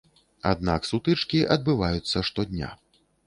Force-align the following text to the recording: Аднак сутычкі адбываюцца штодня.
Аднак 0.51 0.87
сутычкі 0.91 1.43
адбываюцца 1.57 2.25
штодня. 2.31 2.73